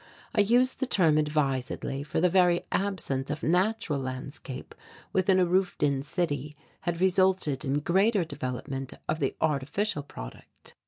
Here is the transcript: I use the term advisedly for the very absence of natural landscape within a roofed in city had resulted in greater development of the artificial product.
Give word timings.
I 0.33 0.41
use 0.41 0.73
the 0.73 0.87
term 0.87 1.19
advisedly 1.19 2.01
for 2.01 2.19
the 2.19 2.27
very 2.27 2.65
absence 2.71 3.29
of 3.29 3.43
natural 3.43 3.99
landscape 3.99 4.73
within 5.13 5.37
a 5.37 5.45
roofed 5.45 5.83
in 5.83 6.01
city 6.01 6.55
had 6.79 6.99
resulted 6.99 7.63
in 7.63 7.81
greater 7.81 8.23
development 8.23 8.95
of 9.07 9.19
the 9.19 9.35
artificial 9.43 10.01
product. 10.01 10.73